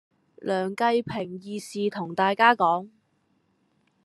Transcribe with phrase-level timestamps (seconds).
[0.37, 2.89] 梁繼平義士同大家講